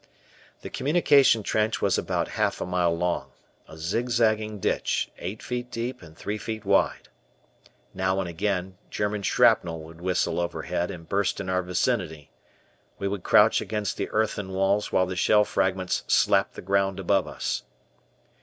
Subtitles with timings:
[0.63, 3.29] The communication trench was about half a mile long,
[3.67, 7.09] a zigzagging ditch, eight feet deep and three feet wide.
[7.93, 12.31] Now and again, German shrapnel would whistle overhead and burst in our vicinity.
[12.97, 17.27] We would crouch against the earthen walls while the shell fragments "slapped" the ground above
[17.27, 17.61] us.